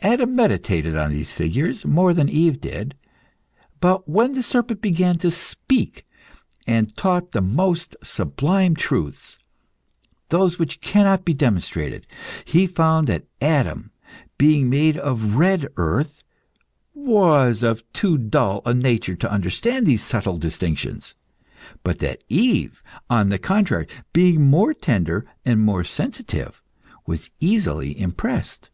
Adam 0.00 0.36
meditated 0.36 0.98
on 0.98 1.10
these 1.12 1.32
figures 1.32 1.86
more 1.86 2.12
than 2.12 2.28
Eve 2.28 2.60
did. 2.60 2.94
But 3.80 4.06
when 4.06 4.34
the 4.34 4.42
serpent 4.42 4.82
began 4.82 5.16
to 5.20 5.30
speak, 5.30 6.04
and 6.66 6.94
taught 6.94 7.32
the 7.32 7.40
most 7.40 7.96
sublime 8.02 8.74
truths 8.76 9.38
those 10.28 10.58
which 10.58 10.82
cannot 10.82 11.24
be 11.24 11.32
demonstrated 11.32 12.06
he 12.44 12.66
found 12.66 13.06
that 13.06 13.24
Adam 13.40 13.92
being 14.36 14.68
made 14.68 14.98
of 14.98 15.36
red 15.36 15.66
earth, 15.78 16.22
was 16.92 17.62
of 17.62 17.82
too 17.94 18.18
dull 18.18 18.60
a 18.66 18.74
nature 18.74 19.16
to 19.16 19.32
understand 19.32 19.86
these 19.86 20.04
subtle 20.04 20.36
distinctions, 20.36 21.14
but 21.82 21.98
that 22.00 22.22
Eve, 22.28 22.82
on 23.08 23.30
the 23.30 23.38
contrary, 23.38 23.86
being 24.12 24.44
more 24.44 24.74
tender 24.74 25.24
and 25.46 25.60
more 25.64 25.82
sensitive, 25.82 26.60
was 27.06 27.30
easily 27.40 27.98
impressed. 27.98 28.68